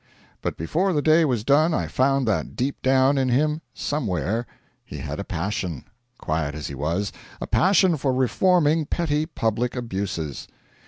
But 0.41 0.57
before 0.57 0.93
the 0.93 1.01
day 1.03 1.25
was 1.25 1.43
done 1.43 1.75
I 1.75 1.85
found 1.85 2.27
that 2.27 2.55
deep 2.55 2.81
down 2.81 3.19
in 3.19 3.29
him 3.29 3.61
somewhere 3.71 4.47
he 4.83 4.97
had 4.97 5.19
a 5.19 5.23
passion, 5.23 5.85
quiet 6.17 6.55
as 6.55 6.65
he 6.65 6.73
was 6.73 7.11
a 7.39 7.45
passion 7.45 7.95
for 7.97 8.11
reforming 8.11 8.87
petty 8.87 9.27
public 9.27 9.75
abuses. 9.75 10.47